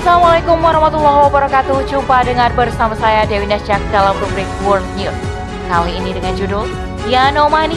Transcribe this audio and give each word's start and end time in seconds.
Assalamualaikum 0.00 0.64
warahmatullahi 0.64 1.28
wabarakatuh. 1.28 1.84
Jumpa 1.84 2.24
dengan 2.24 2.48
bersama 2.56 2.96
saya 2.96 3.28
Dewi 3.28 3.44
Nasjak 3.44 3.84
dalam 3.92 4.16
rubrik 4.16 4.48
World 4.64 4.88
News. 4.96 5.12
Kali 5.68 5.92
ini 5.92 6.16
dengan 6.16 6.32
judul 6.40 6.64
Yanomami, 7.04 7.76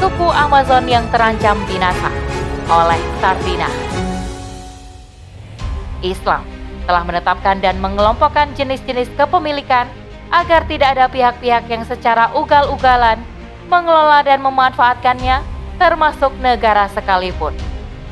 suku 0.00 0.32
Amazon 0.32 0.88
yang 0.88 1.04
terancam 1.12 1.60
binasa 1.68 2.08
oleh 2.72 2.96
Sartina. 3.20 3.68
Islam 6.00 6.40
telah 6.88 7.04
menetapkan 7.04 7.60
dan 7.60 7.76
mengelompokkan 7.84 8.48
jenis-jenis 8.56 9.12
kepemilikan 9.20 9.92
agar 10.32 10.64
tidak 10.64 10.96
ada 10.96 11.12
pihak-pihak 11.12 11.68
yang 11.68 11.84
secara 11.84 12.32
ugal-ugalan 12.32 13.20
mengelola 13.68 14.24
dan 14.24 14.40
memanfaatkannya, 14.40 15.44
termasuk 15.76 16.32
negara 16.40 16.88
sekalipun 16.88 17.52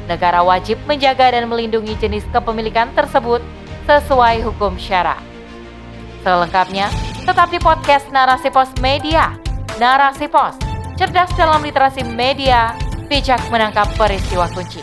negara 0.06 0.40
wajib 0.42 0.78
menjaga 0.86 1.34
dan 1.34 1.50
melindungi 1.50 1.98
jenis 1.98 2.22
kepemilikan 2.30 2.90
tersebut 2.94 3.42
sesuai 3.86 4.42
hukum 4.46 4.78
syara. 4.78 5.18
Selengkapnya, 6.22 6.90
tetap 7.22 7.50
di 7.50 7.58
podcast 7.62 8.10
Narasi 8.10 8.50
Pos 8.50 8.70
Media. 8.82 9.38
Narasi 9.78 10.26
Pos, 10.26 10.58
cerdas 10.98 11.30
dalam 11.38 11.62
literasi 11.62 12.02
media, 12.02 12.74
bijak 13.06 13.38
menangkap 13.52 13.86
peristiwa 13.94 14.50
kunci. 14.50 14.82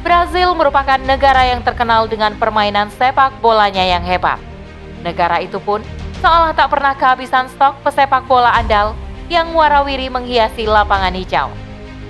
Brazil 0.00 0.56
merupakan 0.56 0.96
negara 1.04 1.52
yang 1.52 1.60
terkenal 1.60 2.08
dengan 2.08 2.32
permainan 2.38 2.88
sepak 2.96 3.44
bolanya 3.44 3.84
yang 3.84 4.00
hebat. 4.06 4.40
Negara 5.04 5.42
itu 5.44 5.60
pun 5.60 5.84
seolah 6.24 6.56
tak 6.56 6.72
pernah 6.72 6.96
kehabisan 6.96 7.50
stok 7.52 7.82
pesepak 7.84 8.24
bola 8.24 8.56
andal 8.56 8.96
yang 9.28 9.52
warawiri 9.52 10.08
menghiasi 10.08 10.64
lapangan 10.64 11.12
hijau 11.12 11.52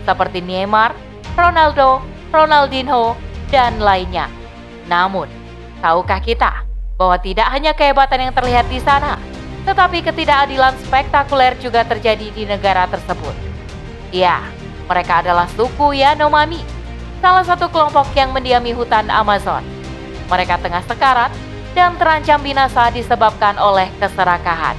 seperti 0.09 0.41
Neymar, 0.41 0.97
Ronaldo, 1.37 2.01
Ronaldinho, 2.33 3.13
dan 3.53 3.77
lainnya. 3.77 4.33
Namun, 4.89 5.29
tahukah 5.85 6.25
kita 6.25 6.65
bahwa 6.97 7.21
tidak 7.21 7.53
hanya 7.53 7.77
kehebatan 7.77 8.29
yang 8.29 8.33
terlihat 8.33 8.65
di 8.73 8.81
sana, 8.81 9.21
tetapi 9.69 10.01
ketidakadilan 10.01 10.73
spektakuler 10.89 11.53
juga 11.61 11.85
terjadi 11.85 12.33
di 12.33 12.49
negara 12.49 12.89
tersebut. 12.89 13.37
Ya, 14.09 14.41
mereka 14.89 15.21
adalah 15.21 15.45
suku 15.53 16.01
Yanomami, 16.01 16.65
salah 17.21 17.45
satu 17.45 17.69
kelompok 17.69 18.09
yang 18.17 18.33
mendiami 18.33 18.73
hutan 18.73 19.13
Amazon. 19.13 19.61
Mereka 20.33 20.57
tengah 20.65 20.81
sekarat 20.89 21.29
dan 21.77 21.95
terancam 22.01 22.41
binasa 22.41 22.89
disebabkan 22.89 23.61
oleh 23.61 23.93
keserakahan. 24.01 24.77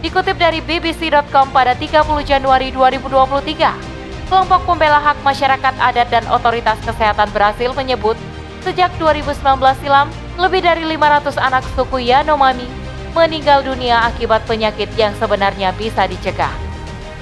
Dikutip 0.00 0.38
dari 0.38 0.62
BBC.com 0.62 1.50
pada 1.50 1.74
30 1.74 2.06
Januari 2.22 2.70
2023, 2.70 3.95
Kelompok 4.26 4.66
pembela 4.66 4.98
hak 4.98 5.22
masyarakat 5.22 5.74
adat 5.78 6.10
dan 6.10 6.26
otoritas 6.26 6.74
kesehatan 6.82 7.30
Brasil 7.30 7.70
menyebut 7.78 8.18
sejak 8.66 8.90
2019 8.98 9.38
silam, 9.78 10.10
lebih 10.34 10.66
dari 10.66 10.82
500 10.82 11.38
anak 11.38 11.62
suku 11.78 12.02
Yanomami 12.10 12.66
meninggal 13.14 13.62
dunia 13.62 14.02
akibat 14.02 14.42
penyakit 14.50 14.90
yang 14.98 15.14
sebenarnya 15.22 15.70
bisa 15.78 16.10
dicegah. 16.10 16.50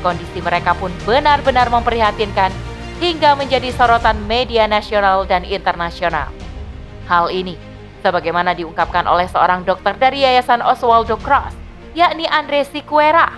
Kondisi 0.00 0.40
mereka 0.40 0.72
pun 0.72 0.88
benar-benar 1.04 1.68
memprihatinkan 1.68 2.48
hingga 3.04 3.36
menjadi 3.36 3.68
sorotan 3.76 4.24
media 4.24 4.64
nasional 4.64 5.28
dan 5.28 5.44
internasional. 5.44 6.32
Hal 7.04 7.28
ini 7.28 7.60
sebagaimana 8.00 8.56
diungkapkan 8.56 9.04
oleh 9.04 9.28
seorang 9.28 9.60
dokter 9.68 9.92
dari 10.00 10.24
Yayasan 10.24 10.64
Oswaldo 10.64 11.20
Cross, 11.20 11.52
yakni 11.92 12.24
Andre 12.24 12.64
Siquera 12.64 13.36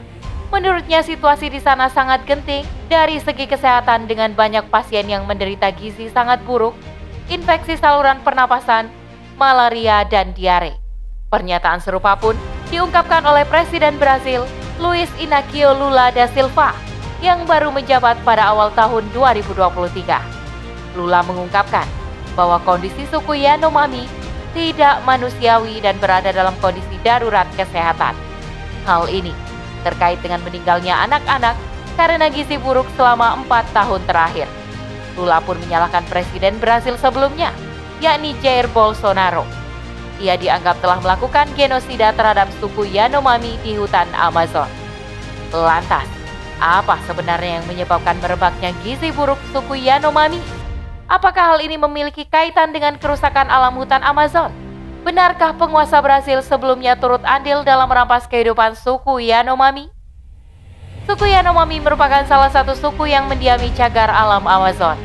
Menurutnya 0.54 1.02
situasi 1.02 1.50
di 1.50 1.58
sana 1.58 1.90
sangat 1.90 2.22
genting 2.22 2.62
dari 2.86 3.18
segi 3.18 3.50
kesehatan 3.50 4.06
dengan 4.06 4.30
banyak 4.30 4.70
pasien 4.70 5.10
yang 5.10 5.26
menderita 5.26 5.74
gizi 5.74 6.06
sangat 6.06 6.38
buruk, 6.46 6.78
infeksi 7.26 7.74
saluran 7.74 8.22
pernapasan, 8.22 8.86
malaria, 9.34 10.06
dan 10.06 10.30
diare. 10.38 10.78
Pernyataan 11.26 11.82
serupa 11.82 12.14
pun 12.14 12.38
diungkapkan 12.70 13.26
oleh 13.26 13.42
Presiden 13.50 13.98
Brasil, 13.98 14.46
Luiz 14.78 15.10
Inacio 15.18 15.74
Lula 15.74 16.14
da 16.14 16.30
Silva, 16.30 16.70
yang 17.18 17.42
baru 17.42 17.74
menjabat 17.74 18.22
pada 18.22 18.54
awal 18.54 18.70
tahun 18.78 19.02
2023. 19.10 20.94
Lula 20.94 21.26
mengungkapkan 21.26 21.84
bahwa 22.38 22.62
kondisi 22.62 23.02
suku 23.10 23.42
Yanomami 23.42 24.06
tidak 24.54 25.02
manusiawi 25.02 25.82
dan 25.82 25.98
berada 25.98 26.30
dalam 26.30 26.54
kondisi 26.62 26.94
darurat 27.02 27.50
kesehatan. 27.58 28.14
Hal 28.86 29.10
ini 29.10 29.34
terkait 29.86 30.18
dengan 30.18 30.42
meninggalnya 30.42 30.98
anak-anak 31.06 31.54
karena 31.94 32.26
gizi 32.26 32.58
buruk 32.58 32.90
selama 32.98 33.38
empat 33.38 33.70
tahun 33.70 34.02
terakhir. 34.10 34.50
Lula 35.14 35.38
pun 35.40 35.56
menyalahkan 35.62 36.04
Presiden 36.10 36.58
Brasil 36.58 36.98
sebelumnya, 36.98 37.54
yakni 38.02 38.34
Jair 38.42 38.66
Bolsonaro. 38.74 39.46
Ia 40.18 40.34
dianggap 40.36 40.82
telah 40.82 40.98
melakukan 41.00 41.48
genosida 41.54 42.12
terhadap 42.12 42.50
suku 42.60 42.88
Yanomami 42.90 43.56
di 43.64 43.78
hutan 43.78 44.08
Amazon. 44.12 44.68
Lantas, 45.54 46.04
apa 46.60 47.00
sebenarnya 47.04 47.60
yang 47.60 47.66
menyebabkan 47.68 48.16
merebaknya 48.20 48.72
gizi 48.84 49.12
buruk 49.12 49.40
suku 49.52 49.80
Yanomami? 49.80 50.40
Apakah 51.06 51.54
hal 51.54 51.58
ini 51.62 51.78
memiliki 51.78 52.26
kaitan 52.26 52.74
dengan 52.74 52.98
kerusakan 52.98 53.46
alam 53.46 53.78
hutan 53.78 54.02
Amazon? 54.02 54.65
Benarkah 55.06 55.54
penguasa 55.54 56.02
Brasil 56.02 56.42
sebelumnya 56.42 56.98
turut 56.98 57.22
andil 57.22 57.62
dalam 57.62 57.86
merampas 57.86 58.26
kehidupan 58.26 58.74
suku 58.74 59.22
Yanomami? 59.30 59.86
Suku 61.06 61.30
Yanomami 61.30 61.78
merupakan 61.78 62.26
salah 62.26 62.50
satu 62.50 62.74
suku 62.74 63.14
yang 63.14 63.30
mendiami 63.30 63.70
cagar 63.78 64.10
alam 64.10 64.42
Amazon. 64.50 64.98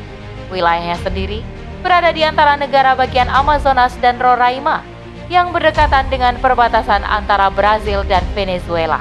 Wilayahnya 0.50 0.98
sendiri 1.06 1.46
berada 1.86 2.10
di 2.10 2.26
antara 2.26 2.58
negara 2.58 2.98
bagian 2.98 3.30
Amazonas 3.30 3.94
dan 4.02 4.18
Roraima 4.18 4.82
yang 5.30 5.54
berdekatan 5.54 6.10
dengan 6.10 6.34
perbatasan 6.42 7.06
antara 7.06 7.46
Brazil 7.46 8.02
dan 8.02 8.26
Venezuela. 8.34 8.98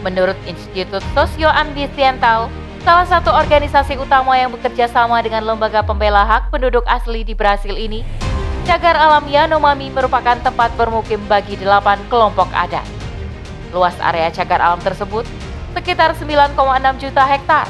Menurut 0.00 0.40
Institut 0.48 1.04
Socio-Ambiental, 1.12 2.48
salah 2.88 3.04
satu 3.04 3.36
organisasi 3.36 4.00
utama 4.00 4.32
yang 4.40 4.48
bekerja 4.56 4.88
sama 4.88 5.20
dengan 5.20 5.44
lembaga 5.44 5.84
pembela 5.84 6.24
hak 6.24 6.48
penduduk 6.48 6.88
asli 6.88 7.20
di 7.20 7.36
Brasil 7.36 7.76
ini, 7.76 8.00
Cagar 8.68 9.00
alam 9.00 9.24
Yanomami 9.24 9.88
merupakan 9.88 10.36
tempat 10.44 10.68
bermukim 10.76 11.16
bagi 11.24 11.56
delapan 11.56 11.96
kelompok 12.12 12.52
adat. 12.52 12.84
Luas 13.72 13.96
area 13.96 14.28
cagar 14.28 14.60
alam 14.60 14.76
tersebut 14.84 15.24
sekitar 15.72 16.12
9,6 16.12 16.52
juta 17.00 17.24
hektar. 17.24 17.64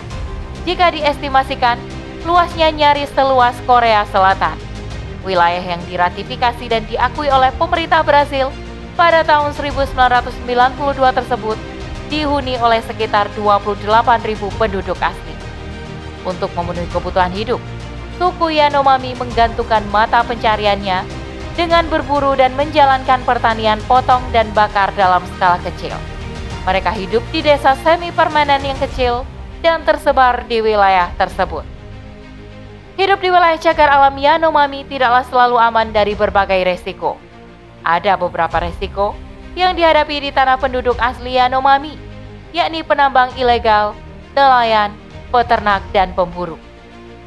Jika 0.66 0.90
diestimasikan, 0.90 1.78
luasnya 2.26 2.74
nyaris 2.74 3.14
seluas 3.14 3.54
Korea 3.62 4.02
Selatan. 4.10 4.58
Wilayah 5.22 5.62
yang 5.62 5.78
diratifikasi 5.86 6.66
dan 6.66 6.82
diakui 6.90 7.30
oleh 7.30 7.54
pemerintah 7.54 8.02
Brasil 8.02 8.50
pada 8.98 9.22
tahun 9.22 9.54
1992 9.54 10.34
tersebut 10.98 11.58
dihuni 12.10 12.58
oleh 12.58 12.82
sekitar 12.82 13.30
28.000 13.38 13.86
penduduk 14.58 14.98
asli. 14.98 15.34
Untuk 16.26 16.50
memenuhi 16.58 16.90
kebutuhan 16.90 17.30
hidup, 17.30 17.62
suku 18.18 18.58
Yanomami 18.58 19.14
menggantungkan 19.14 19.86
mata 19.94 20.26
pencariannya 20.26 21.06
dengan 21.54 21.86
berburu 21.90 22.34
dan 22.34 22.54
menjalankan 22.58 23.22
pertanian 23.22 23.78
potong 23.86 24.22
dan 24.34 24.50
bakar 24.54 24.90
dalam 24.98 25.22
skala 25.34 25.58
kecil. 25.62 25.94
Mereka 26.66 26.92
hidup 26.92 27.24
di 27.32 27.40
desa 27.40 27.78
semi 27.80 28.12
permanen 28.12 28.60
yang 28.60 28.76
kecil 28.76 29.22
dan 29.62 29.82
tersebar 29.86 30.44
di 30.46 30.60
wilayah 30.60 31.10
tersebut. 31.16 31.64
Hidup 32.98 33.22
di 33.22 33.30
wilayah 33.30 33.58
cagar 33.58 33.90
alam 33.94 34.14
Yanomami 34.18 34.82
tidaklah 34.86 35.22
selalu 35.26 35.56
aman 35.58 35.94
dari 35.94 36.18
berbagai 36.18 36.66
resiko. 36.66 37.14
Ada 37.86 38.18
beberapa 38.18 38.58
resiko 38.58 39.14
yang 39.54 39.78
dihadapi 39.78 40.28
di 40.28 40.30
tanah 40.34 40.58
penduduk 40.58 40.98
asli 40.98 41.38
Yanomami, 41.38 41.94
yakni 42.50 42.82
penambang 42.82 43.30
ilegal, 43.38 43.94
nelayan, 44.34 44.94
peternak, 45.30 45.82
dan 45.94 46.10
pemburu. 46.14 46.67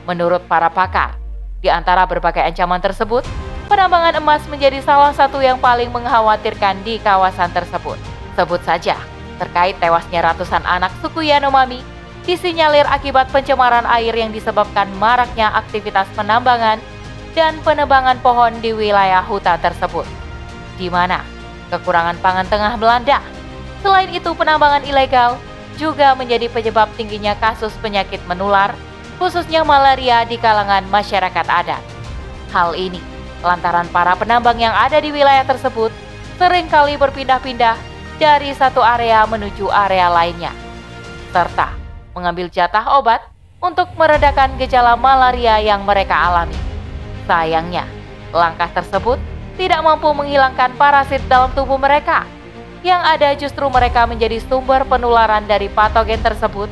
Menurut 0.10 0.42
para 0.50 0.68
pakar, 0.74 1.22
di 1.62 1.70
antara 1.70 2.10
berbagai 2.10 2.42
ancaman 2.42 2.82
tersebut, 2.82 3.22
penambangan 3.70 4.18
emas 4.18 4.42
menjadi 4.50 4.82
salah 4.82 5.14
satu 5.14 5.38
yang 5.40 5.62
paling 5.62 5.94
mengkhawatirkan 5.94 6.82
di 6.82 6.98
kawasan 7.00 7.53
tersebut. 7.53 8.02
Sebut 8.34 8.62
saja, 8.66 8.98
terkait 9.38 9.78
tewasnya 9.78 10.26
ratusan 10.26 10.66
anak 10.66 10.90
suku 11.06 11.30
Yanomami 11.30 11.86
disinyalir 12.26 12.86
akibat 12.86 13.30
pencemaran 13.34 13.86
air 13.90 14.14
yang 14.14 14.30
disebabkan 14.30 14.90
maraknya 15.02 15.50
aktivitas 15.58 16.06
penambangan 16.14 16.78
dan 17.34 17.58
penebangan 17.66 18.18
pohon 18.22 18.54
di 18.62 18.74
wilayah 18.74 19.26
hutan 19.26 19.58
tersebut, 19.58 20.06
di 20.78 20.90
mana 20.90 21.22
kekurangan 21.70 22.18
pangan 22.20 22.47
tengah 22.50 22.74
melanda. 22.78 23.22
Selain 23.82 24.09
itu, 24.14 24.30
penambangan 24.38 24.86
ilegal 24.86 25.42
juga 25.80 26.14
menjadi 26.14 26.52
penyebab 26.52 26.92
tingginya 26.94 27.34
kasus 27.40 27.74
penyakit 27.82 28.22
menular 28.30 28.76
khususnya 29.22 29.62
malaria 29.62 30.26
di 30.26 30.41
kalangan 30.41 30.82
masyarakat 30.90 31.46
adat. 31.46 31.84
Hal 32.50 32.73
ini 32.73 32.97
lantaran 33.46 33.85
para 33.94 34.18
penambang 34.18 34.58
yang 34.58 34.73
ada 34.73 34.97
di 34.97 35.14
wilayah 35.14 35.46
tersebut 35.46 35.94
sering 36.41 36.66
kali 36.66 36.97
berpindah-pindah 36.97 37.78
dari 38.18 38.50
satu 38.58 38.82
area 38.82 39.22
menuju 39.29 39.70
area 39.70 40.09
lainnya, 40.09 40.50
serta 41.29 41.78
mengambil 42.18 42.50
jatah 42.50 42.97
obat 42.97 43.22
untuk 43.62 43.94
meredakan 43.94 44.58
gejala 44.58 44.97
malaria 44.97 45.62
yang 45.62 45.85
mereka 45.85 46.18
alami. 46.18 46.58
Sayangnya, 47.29 47.85
Langkah 48.32 48.72
tersebut 48.72 49.20
tidak 49.59 49.84
mampu 49.84 50.08
menghilangkan 50.16 50.72
parasit 50.79 51.20
dalam 51.28 51.52
tubuh 51.52 51.76
mereka. 51.76 52.23
Yang 52.82 53.02
ada 53.03 53.29
justru 53.38 53.66
mereka 53.68 54.08
menjadi 54.08 54.41
sumber 54.47 54.88
penularan 54.88 55.46
dari 55.46 55.70
patogen 55.70 56.18
tersebut 56.23 56.72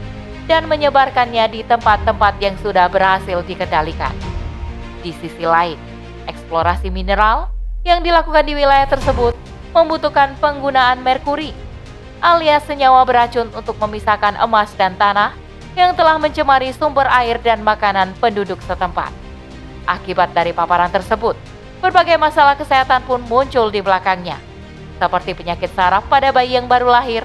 dan 0.49 0.65
menyebarkannya 0.65 1.45
di 1.53 1.61
tempat-tempat 1.61 2.41
yang 2.41 2.57
sudah 2.65 2.89
berhasil 2.89 3.45
dikendalikan. 3.45 4.11
Di 5.05 5.13
sisi 5.13 5.45
lain, 5.45 5.77
eksplorasi 6.25 6.89
mineral 6.89 7.53
yang 7.85 8.01
dilakukan 8.01 8.49
di 8.49 8.57
wilayah 8.57 8.89
tersebut 8.89 9.37
membutuhkan 9.69 10.33
penggunaan 10.41 11.05
merkuri 11.05 11.53
alias 12.19 12.67
senyawa 12.67 13.07
beracun 13.07 13.47
untuk 13.55 13.79
memisahkan 13.79 14.35
emas 14.43 14.71
dan 14.75 14.95
tanah 14.99 15.31
yang 15.75 15.95
telah 15.95 16.19
mencemari 16.19 16.75
sumber 16.75 17.07
air 17.07 17.39
dan 17.39 17.63
makanan 17.63 18.11
penduduk 18.19 18.59
setempat. 18.67 19.11
Akibat 19.87 20.35
dari 20.35 20.51
paparan 20.51 20.91
tersebut, 20.91 21.39
berbagai 21.79 22.19
masalah 22.19 22.59
kesehatan 22.59 23.07
pun 23.07 23.23
muncul 23.25 23.71
di 23.71 23.79
belakangnya, 23.79 24.35
seperti 24.99 25.31
penyakit 25.33 25.71
saraf 25.71 26.05
pada 26.11 26.35
bayi 26.35 26.59
yang 26.59 26.67
baru 26.67 26.91
lahir. 26.91 27.23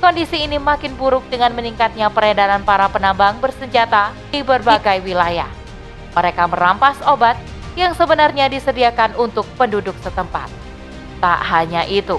Kondisi 0.00 0.40
ini 0.40 0.56
makin 0.56 0.96
buruk 0.96 1.28
dengan 1.28 1.52
meningkatnya 1.52 2.08
peredaran 2.08 2.64
para 2.64 2.88
penambang 2.88 3.36
bersenjata 3.36 4.16
di 4.32 4.40
berbagai 4.40 5.04
wilayah. 5.04 5.52
Mereka 6.16 6.48
merampas 6.48 6.96
obat 7.04 7.36
yang 7.76 7.92
sebenarnya 7.92 8.48
disediakan 8.48 9.12
untuk 9.20 9.44
penduduk 9.60 9.92
setempat. 10.00 10.48
Tak 11.20 11.40
hanya 11.52 11.84
itu, 11.84 12.16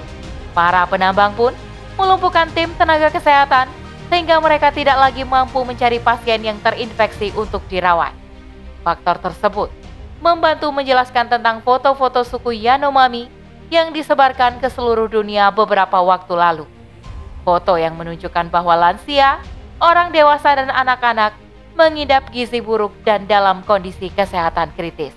para 0.53 0.85
penambang 0.85 1.33
pun 1.33 1.57
melumpuhkan 1.97 2.53
tim 2.53 2.69
tenaga 2.77 3.09
kesehatan 3.09 3.65
sehingga 4.13 4.37
mereka 4.37 4.69
tidak 4.69 5.01
lagi 5.01 5.25
mampu 5.25 5.65
mencari 5.65 5.97
pasien 5.97 6.45
yang 6.45 6.61
terinfeksi 6.61 7.33
untuk 7.33 7.65
dirawat. 7.65 8.13
Faktor 8.85 9.17
tersebut 9.17 9.73
membantu 10.21 10.69
menjelaskan 10.69 11.33
tentang 11.33 11.65
foto-foto 11.65 12.21
suku 12.21 12.61
Yanomami 12.61 13.25
yang 13.73 13.89
disebarkan 13.89 14.61
ke 14.61 14.69
seluruh 14.69 15.09
dunia 15.09 15.49
beberapa 15.49 15.97
waktu 15.97 16.37
lalu. 16.37 16.80
Foto 17.41 17.73
yang 17.77 17.97
menunjukkan 17.97 18.53
bahwa 18.53 18.77
lansia, 18.77 19.41
orang 19.81 20.13
dewasa 20.13 20.53
dan 20.53 20.69
anak-anak 20.69 21.33
mengidap 21.73 22.29
gizi 22.29 22.61
buruk 22.61 22.93
dan 23.01 23.25
dalam 23.25 23.65
kondisi 23.65 24.13
kesehatan 24.13 24.69
kritis. 24.77 25.15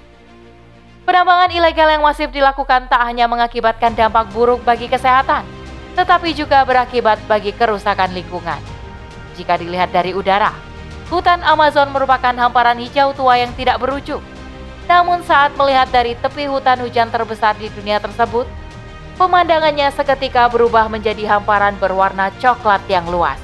Penambangan 1.05 1.53
ilegal 1.53 1.89
yang 1.93 2.01
masif 2.01 2.33
dilakukan 2.33 2.89
tak 2.89 3.05
hanya 3.05 3.29
mengakibatkan 3.29 3.93
dampak 3.93 4.33
buruk 4.33 4.65
bagi 4.65 4.89
kesehatan, 4.89 5.45
tetapi 5.93 6.33
juga 6.33 6.65
berakibat 6.65 7.21
bagi 7.29 7.53
kerusakan 7.53 8.17
lingkungan. 8.17 8.57
Jika 9.37 9.61
dilihat 9.61 9.93
dari 9.93 10.17
udara, 10.17 10.57
hutan 11.13 11.45
Amazon 11.45 11.93
merupakan 11.93 12.33
hamparan 12.33 12.81
hijau 12.81 13.13
tua 13.13 13.37
yang 13.37 13.53
tidak 13.53 13.77
berujung. 13.77 14.25
Namun 14.89 15.21
saat 15.29 15.53
melihat 15.61 15.93
dari 15.93 16.17
tepi 16.17 16.49
hutan 16.49 16.81
hujan 16.81 17.13
terbesar 17.13 17.53
di 17.61 17.69
dunia 17.69 18.01
tersebut, 18.01 18.49
pemandangannya 19.15 19.91
seketika 19.95 20.51
berubah 20.51 20.91
menjadi 20.91 21.27
hamparan 21.37 21.79
berwarna 21.79 22.35
coklat 22.43 22.83
yang 22.91 23.07
luas. 23.07 23.39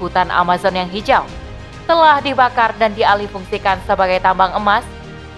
Hutan 0.00 0.28
Amazon 0.28 0.76
yang 0.76 0.90
hijau 0.92 1.24
telah 1.86 2.18
dibakar 2.18 2.74
dan 2.76 2.92
dialihfungsikan 2.98 3.78
sebagai 3.86 4.18
tambang 4.18 4.50
emas, 4.58 4.82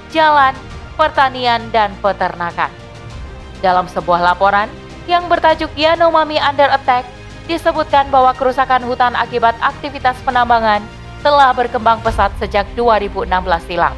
jalan, 0.09 0.57
pertanian, 0.97 1.61
dan 1.71 1.93
peternakan. 2.01 2.73
Dalam 3.61 3.85
sebuah 3.87 4.33
laporan, 4.33 4.67
yang 5.05 5.29
bertajuk 5.29 5.69
Yanomami 5.77 6.41
Under 6.41 6.73
Attack 6.73 7.05
disebutkan 7.49 8.09
bahwa 8.13 8.33
kerusakan 8.37 8.85
hutan 8.85 9.17
akibat 9.17 9.57
aktivitas 9.61 10.17
penambangan 10.25 10.85
telah 11.25 11.53
berkembang 11.53 12.01
pesat 12.05 12.33
sejak 12.41 12.65
2016 12.77 13.29
silam. 13.69 13.97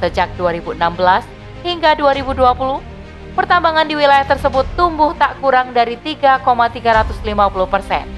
Sejak 0.00 0.28
2016 0.36 1.24
hingga 1.64 1.96
2020, 1.96 2.95
pertambangan 3.36 3.84
di 3.84 3.94
wilayah 3.94 4.24
tersebut 4.24 4.64
tumbuh 4.74 5.12
tak 5.12 5.36
kurang 5.44 5.76
dari 5.76 6.00
3,350 6.00 7.20
persen. 7.68 8.08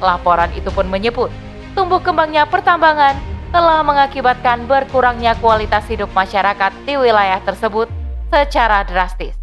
Laporan 0.00 0.48
itu 0.56 0.72
pun 0.72 0.88
menyebut, 0.88 1.28
tumbuh 1.76 2.00
kembangnya 2.00 2.48
pertambangan 2.48 3.14
telah 3.52 3.84
mengakibatkan 3.84 4.64
berkurangnya 4.64 5.36
kualitas 5.36 5.84
hidup 5.92 6.08
masyarakat 6.16 6.72
di 6.88 6.96
wilayah 6.96 7.38
tersebut 7.44 7.86
secara 8.32 8.80
drastis. 8.88 9.36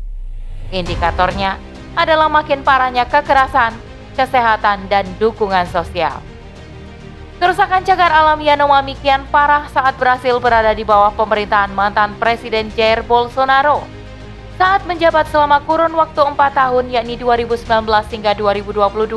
Indikatornya 0.73 1.61
adalah 1.93 2.25
makin 2.25 2.65
parahnya 2.65 3.05
kekerasan, 3.05 3.77
kesehatan, 4.17 4.89
dan 4.89 5.05
dukungan 5.21 5.69
sosial. 5.69 6.17
Kerusakan 7.39 7.87
cagar 7.87 8.11
alam 8.11 8.41
Yanomami 8.41 8.99
kian 8.99 9.23
parah 9.31 9.69
saat 9.71 9.95
berhasil 9.95 10.35
berada 10.43 10.75
di 10.75 10.83
bawah 10.83 11.15
pemerintahan 11.15 11.71
mantan 11.71 12.11
Presiden 12.19 12.67
Jair 12.75 12.99
Bolsonaro. 13.05 13.98
Saat 14.59 14.83
menjabat 14.83 15.31
selama 15.31 15.63
kurun 15.63 15.95
waktu 15.95 16.19
4 16.19 16.35
tahun 16.35 16.91
yakni 16.91 17.15
2019 17.15 17.63
hingga 18.11 18.35
2022, 18.35 19.15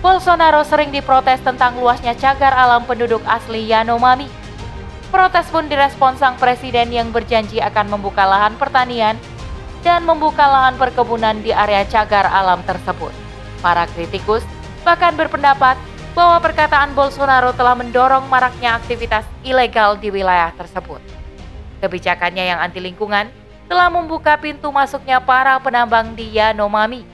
Bolsonaro 0.00 0.64
sering 0.64 0.88
diprotes 0.88 1.44
tentang 1.44 1.76
luasnya 1.76 2.16
cagar 2.16 2.56
alam 2.56 2.80
penduduk 2.88 3.20
asli 3.28 3.68
Yanomami. 3.68 4.24
Protes 5.12 5.52
pun 5.52 5.68
direspon 5.68 6.16
sang 6.16 6.40
presiden 6.40 6.88
yang 6.96 7.12
berjanji 7.12 7.60
akan 7.60 7.92
membuka 7.92 8.24
lahan 8.24 8.56
pertanian 8.56 9.20
dan 9.84 10.00
membuka 10.08 10.48
lahan 10.48 10.80
perkebunan 10.80 11.36
di 11.44 11.52
area 11.52 11.84
cagar 11.84 12.24
alam 12.24 12.64
tersebut. 12.64 13.12
Para 13.60 13.84
kritikus 13.92 14.48
bahkan 14.80 15.12
berpendapat 15.12 15.76
bahwa 16.16 16.40
perkataan 16.40 16.96
Bolsonaro 16.96 17.52
telah 17.52 17.76
mendorong 17.76 18.24
maraknya 18.32 18.80
aktivitas 18.80 19.28
ilegal 19.44 20.00
di 20.00 20.08
wilayah 20.08 20.56
tersebut. 20.56 21.04
Kebijakannya 21.84 22.48
yang 22.48 22.64
anti 22.64 22.80
lingkungan 22.80 23.41
telah 23.66 23.88
membuka 23.90 24.38
pintu 24.38 24.70
masuknya 24.70 25.18
para 25.22 25.58
penambang 25.58 26.14
di 26.14 26.38
Yanomami. 26.38 27.04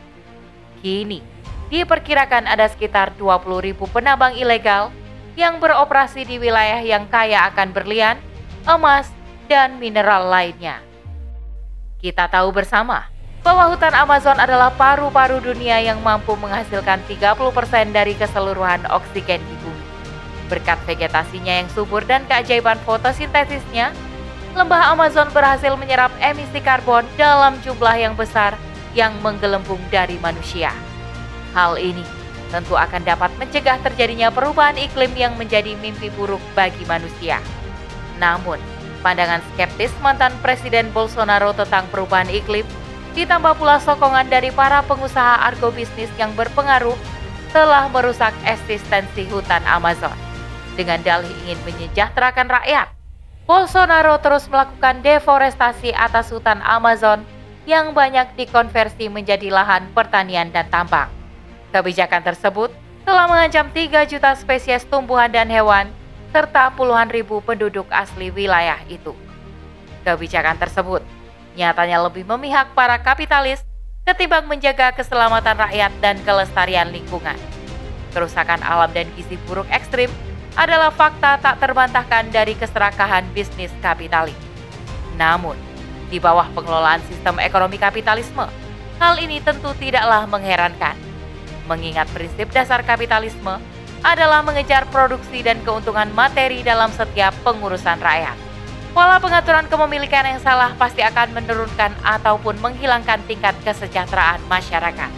Kini, 0.80 1.20
diperkirakan 1.68 2.48
ada 2.48 2.68
sekitar 2.68 3.12
20 3.16 3.66
ribu 3.66 3.84
penambang 3.90 4.36
ilegal 4.36 4.92
yang 5.38 5.62
beroperasi 5.62 6.26
di 6.26 6.36
wilayah 6.40 6.82
yang 6.82 7.06
kaya 7.06 7.46
akan 7.52 7.70
berlian, 7.70 8.18
emas, 8.66 9.10
dan 9.46 9.78
mineral 9.78 10.26
lainnya. 10.28 10.82
Kita 11.98 12.30
tahu 12.30 12.50
bersama 12.50 13.06
bahwa 13.42 13.70
hutan 13.70 13.94
Amazon 13.94 14.36
adalah 14.38 14.74
paru-paru 14.74 15.40
dunia 15.40 15.78
yang 15.80 16.02
mampu 16.02 16.34
menghasilkan 16.36 17.00
30% 17.06 17.94
dari 17.94 18.12
keseluruhan 18.18 18.86
oksigen 18.90 19.40
di 19.40 19.56
bumi. 19.62 19.86
Berkat 20.50 20.78
vegetasinya 20.84 21.64
yang 21.64 21.68
subur 21.70 22.02
dan 22.04 22.26
keajaiban 22.26 22.76
fotosintesisnya, 22.82 23.94
lembah 24.56 24.94
Amazon 24.94 25.28
berhasil 25.34 25.72
menyerap 25.76 26.12
emisi 26.20 26.60
karbon 26.62 27.04
dalam 27.16 27.56
jumlah 27.64 27.96
yang 27.96 28.14
besar 28.14 28.54
yang 28.96 29.16
menggelembung 29.20 29.80
dari 29.92 30.16
manusia. 30.22 30.72
Hal 31.52 31.80
ini 31.80 32.04
tentu 32.48 32.76
akan 32.76 33.04
dapat 33.04 33.28
mencegah 33.36 33.76
terjadinya 33.84 34.32
perubahan 34.32 34.80
iklim 34.80 35.12
yang 35.16 35.36
menjadi 35.36 35.76
mimpi 35.76 36.08
buruk 36.16 36.40
bagi 36.56 36.80
manusia. 36.88 37.44
Namun, 38.16 38.56
Pandangan 38.98 39.42
skeptis 39.54 39.94
mantan 40.02 40.34
Presiden 40.42 40.90
Bolsonaro 40.90 41.54
tentang 41.54 41.86
perubahan 41.94 42.26
iklim, 42.26 42.66
ditambah 43.14 43.54
pula 43.54 43.78
sokongan 43.78 44.26
dari 44.26 44.50
para 44.50 44.82
pengusaha 44.82 45.46
agrobisnis 45.46 46.10
yang 46.18 46.34
berpengaruh, 46.34 46.98
telah 47.54 47.86
merusak 47.88 48.34
eksistensi 48.42 49.24
hutan 49.30 49.62
Amazon. 49.70 50.14
Dengan 50.74 50.98
dalih 51.02 51.30
ingin 51.46 51.58
menyejahterakan 51.62 52.50
rakyat, 52.50 52.86
Bolsonaro 53.48 54.20
terus 54.20 54.44
melakukan 54.52 55.00
deforestasi 55.00 55.96
atas 55.96 56.28
hutan 56.28 56.60
Amazon 56.60 57.24
yang 57.64 57.96
banyak 57.96 58.36
dikonversi 58.36 59.08
menjadi 59.08 59.48
lahan 59.48 59.88
pertanian 59.96 60.52
dan 60.52 60.68
tambang. 60.68 61.08
Kebijakan 61.72 62.28
tersebut 62.28 62.68
telah 63.08 63.24
mengancam 63.24 63.72
3 63.72 64.04
juta 64.04 64.36
spesies 64.36 64.84
tumbuhan 64.84 65.32
dan 65.32 65.48
hewan 65.48 65.88
serta 66.28 66.76
puluhan 66.76 67.08
ribu 67.08 67.40
penduduk 67.40 67.88
asli 67.88 68.28
wilayah 68.28 68.84
itu. 68.84 69.16
Kebijakan 70.04 70.60
tersebut 70.60 71.00
nyatanya 71.56 72.04
lebih 72.04 72.28
memihak 72.28 72.76
para 72.76 73.00
kapitalis 73.00 73.64
ketimbang 74.04 74.44
menjaga 74.44 74.92
keselamatan 74.92 75.56
rakyat 75.56 75.92
dan 76.04 76.20
kelestarian 76.20 76.92
lingkungan. 76.92 77.40
Kerusakan 78.12 78.60
alam 78.60 78.92
dan 78.92 79.08
gizi 79.16 79.40
buruk 79.48 79.64
ekstrim 79.72 80.12
adalah 80.58 80.90
fakta 80.90 81.38
tak 81.38 81.62
terbantahkan 81.62 82.34
dari 82.34 82.58
keserakahan 82.58 83.22
bisnis 83.30 83.70
kapitalis. 83.78 84.34
Namun, 85.14 85.54
di 86.10 86.18
bawah 86.18 86.50
pengelolaan 86.50 86.98
sistem 87.06 87.38
ekonomi 87.38 87.78
kapitalisme, 87.78 88.42
hal 88.98 89.14
ini 89.22 89.38
tentu 89.38 89.70
tidaklah 89.78 90.26
mengherankan. 90.26 90.98
Mengingat 91.70 92.10
prinsip 92.10 92.50
dasar 92.50 92.82
kapitalisme 92.82 93.62
adalah 94.02 94.42
mengejar 94.42 94.82
produksi 94.90 95.46
dan 95.46 95.62
keuntungan 95.62 96.10
materi 96.10 96.66
dalam 96.66 96.90
setiap 96.90 97.30
pengurusan 97.46 98.02
rakyat. 98.02 98.34
Pola 98.90 99.22
pengaturan 99.22 99.70
kepemilikan 99.70 100.26
yang 100.26 100.40
salah 100.42 100.74
pasti 100.74 101.06
akan 101.06 101.38
menurunkan 101.38 101.94
ataupun 102.02 102.58
menghilangkan 102.58 103.22
tingkat 103.30 103.54
kesejahteraan 103.62 104.42
masyarakat. 104.50 105.10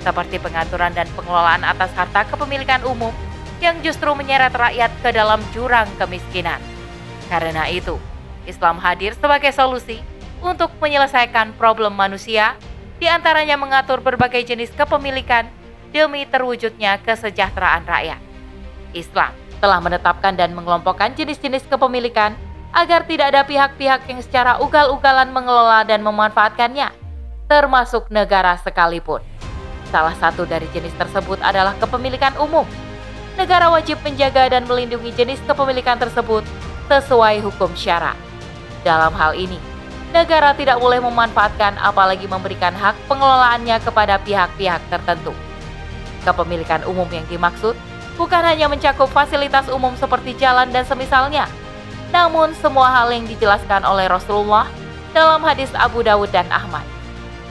Seperti 0.00 0.40
pengaturan 0.40 0.96
dan 0.96 1.04
pengelolaan 1.12 1.60
atas 1.60 1.92
harta 1.92 2.24
kepemilikan 2.24 2.80
umum 2.88 3.12
yang 3.62 3.78
justru 3.86 4.10
menyeret 4.18 4.50
rakyat 4.50 4.90
ke 4.98 5.14
dalam 5.14 5.38
jurang 5.54 5.86
kemiskinan. 5.94 6.58
Karena 7.30 7.70
itu, 7.70 7.96
Islam 8.42 8.82
hadir 8.82 9.14
sebagai 9.14 9.54
solusi 9.54 10.02
untuk 10.42 10.74
menyelesaikan 10.82 11.54
problem 11.54 11.94
manusia, 11.94 12.58
di 12.98 13.06
antaranya 13.06 13.54
mengatur 13.54 14.02
berbagai 14.02 14.42
jenis 14.42 14.74
kepemilikan 14.74 15.46
demi 15.94 16.26
terwujudnya 16.26 16.98
kesejahteraan 17.06 17.86
rakyat. 17.86 18.18
Islam 18.90 19.30
telah 19.62 19.78
menetapkan 19.78 20.34
dan 20.34 20.50
mengelompokkan 20.58 21.14
jenis-jenis 21.14 21.62
kepemilikan 21.70 22.34
agar 22.74 23.06
tidak 23.06 23.30
ada 23.30 23.46
pihak-pihak 23.46 24.10
yang 24.10 24.18
secara 24.18 24.58
ugal-ugalan 24.58 25.30
mengelola 25.30 25.86
dan 25.86 26.02
memanfaatkannya, 26.02 26.90
termasuk 27.46 28.10
negara 28.10 28.58
sekalipun. 28.58 29.22
Salah 29.92 30.16
satu 30.18 30.48
dari 30.48 30.66
jenis 30.72 30.96
tersebut 30.98 31.38
adalah 31.44 31.76
kepemilikan 31.78 32.34
umum. 32.40 32.64
Negara 33.34 33.72
wajib 33.72 33.96
menjaga 34.04 34.52
dan 34.52 34.68
melindungi 34.68 35.10
jenis 35.16 35.40
kepemilikan 35.48 35.96
tersebut 35.96 36.44
sesuai 36.86 37.40
hukum 37.40 37.72
syara. 37.72 38.12
Dalam 38.84 39.14
hal 39.16 39.32
ini, 39.32 39.56
negara 40.12 40.52
tidak 40.52 40.76
boleh 40.82 41.00
memanfaatkan 41.00 41.80
apalagi 41.80 42.28
memberikan 42.28 42.76
hak 42.76 42.92
pengelolaannya 43.08 43.80
kepada 43.80 44.20
pihak-pihak 44.20 44.82
tertentu. 44.92 45.32
Kepemilikan 46.22 46.84
umum 46.84 47.08
yang 47.08 47.24
dimaksud 47.26 47.74
bukan 48.20 48.42
hanya 48.44 48.68
mencakup 48.68 49.08
fasilitas 49.08 49.66
umum 49.72 49.96
seperti 49.96 50.36
jalan 50.36 50.68
dan 50.68 50.84
semisalnya, 50.84 51.48
namun 52.12 52.52
semua 52.60 52.92
hal 52.92 53.08
yang 53.10 53.24
dijelaskan 53.24 53.82
oleh 53.88 54.06
Rasulullah 54.06 54.68
dalam 55.16 55.40
hadis 55.40 55.72
Abu 55.72 56.04
Dawud 56.04 56.28
dan 56.28 56.46
Ahmad 56.52 56.84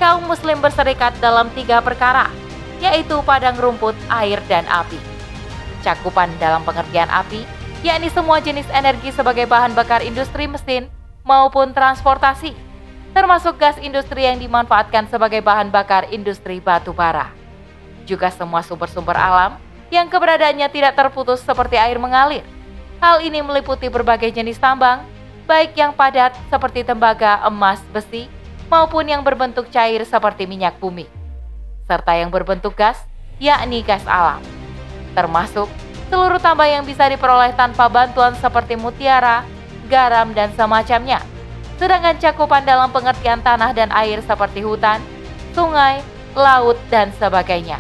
kaum 0.01 0.25
muslim 0.25 0.57
berserikat 0.57 1.13
dalam 1.21 1.45
tiga 1.53 1.77
perkara, 1.77 2.25
yaitu 2.81 3.21
padang 3.21 3.53
rumput, 3.53 3.93
air, 4.09 4.41
dan 4.49 4.65
api. 4.65 5.10
Cakupan 5.81 6.29
dalam 6.37 6.61
pengertian 6.61 7.09
api, 7.09 7.41
yakni 7.81 8.13
semua 8.13 8.37
jenis 8.37 8.69
energi 8.69 9.09
sebagai 9.09 9.49
bahan 9.49 9.73
bakar 9.73 10.05
industri 10.05 10.45
mesin 10.45 10.85
maupun 11.25 11.73
transportasi, 11.73 12.53
termasuk 13.17 13.57
gas 13.57 13.81
industri 13.81 14.29
yang 14.29 14.37
dimanfaatkan 14.37 15.09
sebagai 15.09 15.41
bahan 15.41 15.73
bakar 15.73 16.05
industri 16.13 16.61
batu 16.61 16.93
bara. 16.93 17.33
Juga 18.05 18.29
semua 18.29 18.61
sumber-sumber 18.61 19.17
alam 19.17 19.57
yang 19.89 20.05
keberadaannya 20.07 20.69
tidak 20.69 20.93
terputus 20.93 21.41
seperti 21.41 21.75
air 21.81 21.97
mengalir. 21.97 22.45
Hal 23.01 23.25
ini 23.25 23.41
meliputi 23.41 23.89
berbagai 23.89 24.29
jenis 24.29 24.61
tambang, 24.61 25.01
baik 25.49 25.73
yang 25.73 25.91
padat 25.97 26.37
seperti 26.53 26.85
tembaga, 26.85 27.41
emas, 27.49 27.81
besi, 27.89 28.29
maupun 28.69 29.09
yang 29.09 29.25
berbentuk 29.25 29.67
cair 29.73 30.05
seperti 30.05 30.45
minyak 30.45 30.77
bumi, 30.77 31.09
serta 31.89 32.15
yang 32.15 32.29
berbentuk 32.29 32.77
gas, 32.77 33.01
yakni 33.41 33.81
gas 33.81 34.05
alam, 34.05 34.39
termasuk 35.13 35.67
seluruh 36.11 36.43
tambah 36.43 36.67
yang 36.67 36.83
bisa 36.83 37.07
diperoleh 37.07 37.55
tanpa 37.55 37.87
bantuan 37.87 38.35
seperti 38.35 38.75
mutiara, 38.75 39.47
garam, 39.87 40.35
dan 40.35 40.51
semacamnya. 40.59 41.23
Sedangkan 41.79 42.19
cakupan 42.19 42.67
dalam 42.67 42.91
pengertian 42.91 43.39
tanah 43.39 43.71
dan 43.71 43.89
air 43.95 44.19
seperti 44.21 44.59
hutan, 44.61 44.99
sungai, 45.55 46.03
laut, 46.35 46.75
dan 46.91 47.09
sebagainya. 47.15 47.79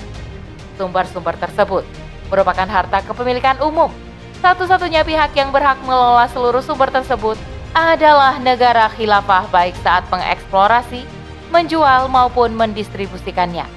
Sumber-sumber 0.79 1.35
tersebut 1.37 1.83
merupakan 2.31 2.65
harta 2.65 3.03
kepemilikan 3.03 3.59
umum. 3.59 3.91
Satu-satunya 4.39 5.05
pihak 5.05 5.35
yang 5.37 5.53
berhak 5.53 5.77
mengelola 5.83 6.25
seluruh 6.31 6.63
sumber 6.63 6.89
tersebut 6.89 7.37
adalah 7.75 8.39
negara 8.39 8.89
khilafah 8.89 9.45
baik 9.51 9.75
saat 9.83 10.07
mengeksplorasi, 10.09 11.05
menjual 11.53 12.09
maupun 12.09 12.55
mendistribusikannya. 12.55 13.67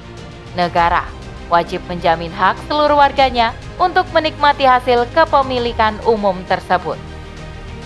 Negara 0.54 1.23
wajib 1.52 1.84
menjamin 1.90 2.32
hak 2.32 2.56
seluruh 2.68 2.96
warganya 2.96 3.52
untuk 3.76 4.08
menikmati 4.16 4.64
hasil 4.64 5.04
kepemilikan 5.12 5.96
umum 6.08 6.38
tersebut. 6.48 6.96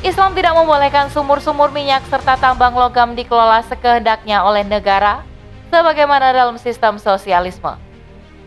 Islam 0.06 0.30
tidak 0.38 0.54
membolehkan 0.54 1.10
sumur-sumur 1.10 1.74
minyak 1.74 2.06
serta 2.06 2.38
tambang 2.38 2.70
logam 2.70 3.18
dikelola 3.18 3.66
sekehendaknya 3.66 4.46
oleh 4.46 4.62
negara 4.62 5.26
sebagaimana 5.74 6.30
dalam 6.30 6.54
sistem 6.54 7.02
sosialisme. 7.02 7.74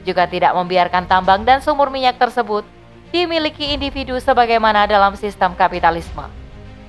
Juga 0.07 0.25
tidak 0.25 0.55
membiarkan 0.55 1.05
tambang 1.11 1.43
dan 1.43 1.59
sumur 1.59 1.91
minyak 1.91 2.15
tersebut 2.15 2.63
dimiliki 3.11 3.75
individu 3.75 4.15
sebagaimana 4.23 4.87
dalam 4.87 5.19
sistem 5.19 5.51
kapitalisme. 5.51 6.23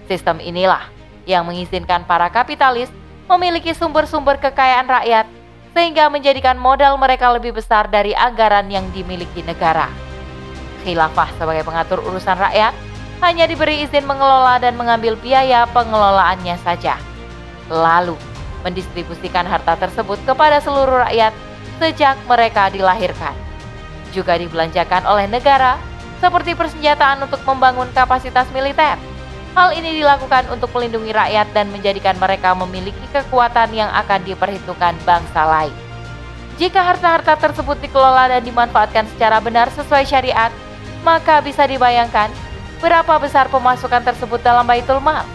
Sistem 0.07 0.39
inilah 0.39 0.87
yang 1.27 1.43
mengizinkan 1.43 2.07
para 2.07 2.31
kapitalis 2.31 2.89
memiliki 3.27 3.75
sumber-sumber 3.75 4.39
kekayaan 4.39 4.87
rakyat 4.87 5.27
sehingga 5.73 6.09
menjadikan 6.13 6.61
modal 6.61 7.01
mereka 7.01 7.33
lebih 7.33 7.57
besar 7.57 7.89
dari 7.89 8.13
anggaran 8.13 8.69
yang 8.69 8.85
dimiliki 8.93 9.41
negara. 9.45 9.89
Khilafah 10.85 11.33
sebagai 11.41 11.65
pengatur 11.65 12.05
urusan 12.05 12.37
rakyat 12.37 12.73
hanya 13.23 13.47
diberi 13.47 13.87
izin 13.87 14.05
mengelola 14.05 14.59
dan 14.59 14.75
mengambil 14.75 15.15
biaya 15.17 15.65
pengelolaannya 15.71 16.59
saja. 16.61 16.99
Lalu, 17.71 18.19
mendistribusikan 18.67 19.47
harta 19.47 19.79
tersebut 19.79 20.19
kepada 20.27 20.59
seluruh 20.59 21.07
rakyat 21.07 21.33
sejak 21.79 22.19
mereka 22.27 22.69
dilahirkan. 22.69 23.35
Juga 24.11 24.37
dibelanjakan 24.37 25.07
oleh 25.09 25.31
negara 25.31 25.79
seperti 26.23 26.55
persenjataan 26.55 27.27
untuk 27.27 27.43
membangun 27.43 27.91
kapasitas 27.91 28.47
militer, 28.55 28.95
Hal 29.53 29.77
ini 29.77 30.01
dilakukan 30.01 30.49
untuk 30.49 30.73
melindungi 30.73 31.13
rakyat 31.13 31.53
dan 31.53 31.69
menjadikan 31.69 32.17
mereka 32.17 32.57
memiliki 32.57 33.05
kekuatan 33.13 33.77
yang 33.77 33.93
akan 33.93 34.25
diperhitungkan 34.25 34.97
bangsa 35.05 35.45
lain. 35.45 35.77
Jika 36.57 36.81
harta-harta 36.81 37.37
tersebut 37.37 37.77
dikelola 37.85 38.33
dan 38.33 38.41
dimanfaatkan 38.49 39.05
secara 39.13 39.45
benar 39.45 39.69
sesuai 39.77 40.09
syariat, 40.09 40.49
maka 41.05 41.45
bisa 41.45 41.69
dibayangkan 41.69 42.33
berapa 42.81 43.21
besar 43.21 43.53
pemasukan 43.53 44.01
tersebut 44.01 44.41
dalam 44.41 44.65
baitul 44.65 45.05
mal. 45.05 45.29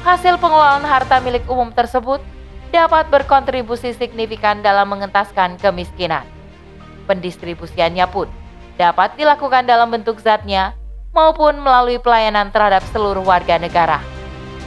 Hasil 0.00 0.40
pengelolaan 0.40 0.88
harta 0.88 1.20
milik 1.20 1.44
umum 1.44 1.68
tersebut 1.68 2.24
dapat 2.72 3.12
berkontribusi 3.12 3.92
signifikan 3.92 4.64
dalam 4.64 4.88
mengentaskan 4.88 5.60
kemiskinan. 5.60 6.24
Pendistribusiannya 7.04 8.06
pun 8.08 8.32
dapat 8.80 9.12
dilakukan 9.20 9.68
dalam 9.68 9.92
bentuk 9.92 10.20
zatnya 10.24 10.72
maupun 11.12 11.58
melalui 11.60 11.96
pelayanan 12.00 12.52
terhadap 12.52 12.84
seluruh 12.92 13.24
warga 13.24 13.56
negara, 13.56 14.00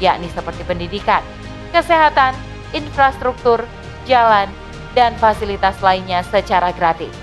yakni 0.01 0.27
seperti 0.31 0.61
pendidikan, 0.65 1.23
kesehatan, 1.71 2.33
infrastruktur, 2.71 3.63
jalan, 4.05 4.49
dan 4.97 5.15
fasilitas 5.19 5.79
lainnya 5.79 6.25
secara 6.27 6.75
gratis. 6.75 7.13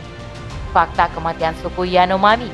Fakta 0.73 1.09
kematian 1.17 1.57
suku 1.61 1.89
Yanomami 1.89 2.49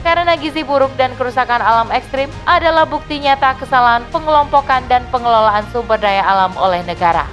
karena 0.00 0.32
gizi 0.36 0.64
buruk 0.64 0.90
dan 0.96 1.12
kerusakan 1.20 1.60
alam 1.60 1.92
ekstrim 1.92 2.32
adalah 2.48 2.88
bukti 2.88 3.20
nyata 3.20 3.52
kesalahan 3.60 4.04
pengelompokan 4.08 4.80
dan 4.88 5.04
pengelolaan 5.12 5.64
sumber 5.70 6.00
daya 6.00 6.24
alam 6.24 6.56
oleh 6.56 6.80
negara. 6.88 7.28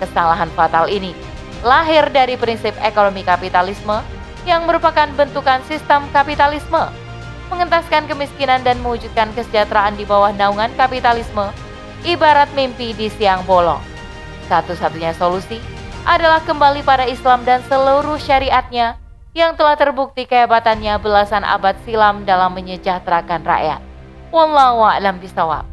Kesalahan 0.00 0.48
fatal 0.56 0.88
ini 0.88 1.12
lahir 1.60 2.08
dari 2.08 2.40
prinsip 2.40 2.72
ekonomi 2.80 3.20
kapitalisme 3.20 4.00
yang 4.48 4.64
merupakan 4.64 5.04
bentukan 5.12 5.60
sistem 5.68 6.08
kapitalisme 6.08 6.88
mengentaskan 7.50 8.06
kemiskinan 8.06 8.62
dan 8.62 8.78
mewujudkan 8.80 9.28
kesejahteraan 9.34 9.98
di 9.98 10.06
bawah 10.06 10.30
naungan 10.30 10.70
kapitalisme, 10.78 11.50
ibarat 12.06 12.48
mimpi 12.56 12.94
di 12.94 13.10
siang 13.10 13.42
bolong. 13.44 13.82
Satu-satunya 14.48 15.14
solusi 15.14 15.60
adalah 16.02 16.40
kembali 16.42 16.80
pada 16.82 17.04
Islam 17.06 17.44
dan 17.44 17.60
seluruh 17.68 18.16
syariatnya 18.16 18.96
yang 19.30 19.54
telah 19.54 19.78
terbukti 19.78 20.26
kehebatannya 20.26 20.98
belasan 20.98 21.46
abad 21.46 21.78
silam 21.86 22.26
dalam 22.26 22.50
menyejahterakan 22.50 23.46
rakyat. 23.46 23.80
Wallahu 24.34 24.82
a'lam 24.82 25.22
bisawab. 25.22 25.69